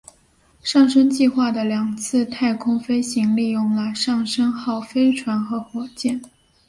[0.63, 6.19] 上升计划的两次太空飞行利用了上升号飞船和火箭。